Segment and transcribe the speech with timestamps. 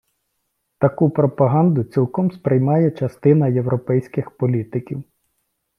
[0.77, 5.03] Таку пропаганду цілком сприймає частина європейських політиків.